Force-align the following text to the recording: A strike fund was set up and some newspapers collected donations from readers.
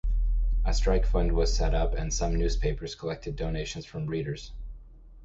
A 0.65 0.73
strike 0.73 1.05
fund 1.05 1.31
was 1.33 1.55
set 1.55 1.75
up 1.75 1.93
and 1.93 2.11
some 2.11 2.35
newspapers 2.35 2.95
collected 2.95 3.35
donations 3.35 3.85
from 3.85 4.07
readers. 4.07 4.51